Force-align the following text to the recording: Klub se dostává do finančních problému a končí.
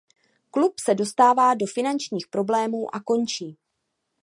Klub 0.51 0.79
se 0.79 0.95
dostává 0.95 1.53
do 1.53 1.65
finančních 1.67 2.27
problému 2.27 2.95
a 2.95 2.99
končí. 3.03 3.57